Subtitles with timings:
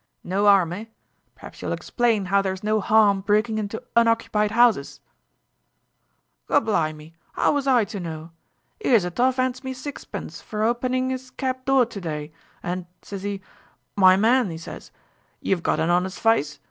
[0.23, 0.85] No harm, eh?
[1.35, 4.99] Perhaps you'll explain how there's no harm breakin' into unoccupied 'ouses?"
[6.49, 8.31] "Gorblimy, 'ow was I to know?
[8.83, 12.31] 'Ere's a toff 'ands me sixpence fer hopenin' 'is cab door to dye,
[12.63, 13.41] an', sezee,
[13.95, 14.89] 'My man,' 'e sez,
[15.39, 16.57] 'yer've got a 'onest fyce.